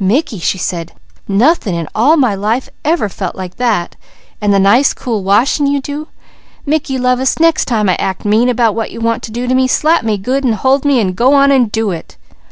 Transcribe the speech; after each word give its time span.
"Mickey," 0.00 0.40
she 0.40 0.58
said, 0.58 0.90
"nothin" 1.28 1.72
in 1.72 1.86
all 1.94 2.16
my 2.16 2.34
life 2.34 2.68
ever 2.84 3.08
felt 3.08 3.36
like 3.36 3.58
that, 3.58 3.94
an' 4.40 4.50
the 4.50 4.58
nice 4.58 4.92
cool 4.92 5.22
washin' 5.22 5.68
you 5.68 5.80
do. 5.80 6.08
Mickey 6.66 6.98
lovest, 6.98 7.38
nex' 7.38 7.64
time 7.64 7.88
I 7.88 7.94
act 7.94 8.24
mean 8.24 8.52
'bout 8.56 8.74
what 8.74 8.90
you 8.90 9.00
want 9.00 9.22
to 9.22 9.30
do 9.30 9.46
to 9.46 9.54
me, 9.54 9.68
slap 9.68 10.02
me 10.02 10.18
good, 10.18 10.44
an' 10.44 10.54
hold 10.54 10.84
me, 10.84 10.98
an' 10.98 11.12
go 11.12 11.34
on 11.34 11.52
an' 11.52 11.66
do 11.66 11.92
it!" 11.92 12.16